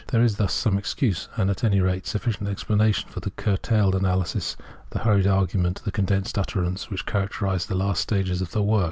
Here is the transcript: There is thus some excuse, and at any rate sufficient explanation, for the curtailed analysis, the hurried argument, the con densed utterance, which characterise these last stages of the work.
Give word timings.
There 0.07 0.23
is 0.23 0.37
thus 0.37 0.51
some 0.51 0.79
excuse, 0.79 1.29
and 1.37 1.47
at 1.51 1.63
any 1.63 1.79
rate 1.79 2.07
sufficient 2.07 2.49
explanation, 2.49 3.07
for 3.11 3.19
the 3.19 3.29
curtailed 3.29 3.93
analysis, 3.93 4.57
the 4.89 4.97
hurried 4.97 5.27
argument, 5.27 5.83
the 5.85 5.91
con 5.91 6.07
densed 6.07 6.39
utterance, 6.39 6.89
which 6.89 7.05
characterise 7.05 7.67
these 7.67 7.77
last 7.77 8.01
stages 8.01 8.41
of 8.41 8.49
the 8.49 8.63
work. 8.63 8.79